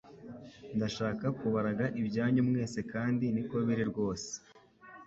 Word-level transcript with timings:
ndashaka 0.75 1.25
ku 1.37 1.45
baraga 1.53 1.85
ibya 2.01 2.25
nyu 2.33 2.43
mwese 2.49 2.79
kandi 2.93 3.25
niko 3.33 3.55
biri 3.67 3.83
rwose 3.91 4.31